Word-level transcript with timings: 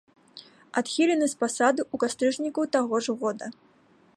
Адхілены 0.81 1.25
з 1.33 1.37
пасады 1.43 1.81
ў 1.93 2.05
кастрычніку 2.05 2.61
таго 2.77 2.95
ж 3.09 3.17
года. 3.21 3.45